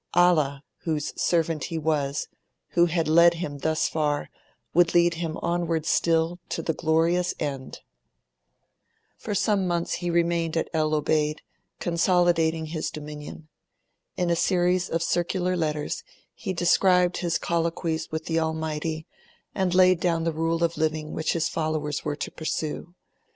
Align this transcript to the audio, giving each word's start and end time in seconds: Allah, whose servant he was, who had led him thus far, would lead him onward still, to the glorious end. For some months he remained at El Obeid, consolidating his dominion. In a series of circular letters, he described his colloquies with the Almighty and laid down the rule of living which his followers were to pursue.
Allah, 0.15 0.63
whose 0.79 1.13
servant 1.21 1.65
he 1.65 1.77
was, 1.77 2.27
who 2.69 2.87
had 2.87 3.07
led 3.07 3.35
him 3.35 3.59
thus 3.59 3.87
far, 3.87 4.31
would 4.73 4.95
lead 4.95 5.13
him 5.13 5.37
onward 5.43 5.85
still, 5.85 6.39
to 6.49 6.63
the 6.63 6.73
glorious 6.73 7.35
end. 7.39 7.81
For 9.15 9.35
some 9.35 9.67
months 9.67 9.93
he 9.93 10.09
remained 10.09 10.57
at 10.57 10.71
El 10.73 10.95
Obeid, 10.95 11.43
consolidating 11.79 12.65
his 12.65 12.89
dominion. 12.89 13.47
In 14.17 14.31
a 14.31 14.35
series 14.35 14.89
of 14.89 15.03
circular 15.03 15.55
letters, 15.55 16.03
he 16.33 16.51
described 16.51 17.17
his 17.17 17.37
colloquies 17.37 18.09
with 18.11 18.25
the 18.25 18.39
Almighty 18.39 19.05
and 19.53 19.75
laid 19.75 19.99
down 19.99 20.23
the 20.23 20.33
rule 20.33 20.63
of 20.63 20.77
living 20.77 21.13
which 21.13 21.33
his 21.33 21.47
followers 21.47 22.03
were 22.03 22.15
to 22.15 22.31
pursue. 22.31 22.95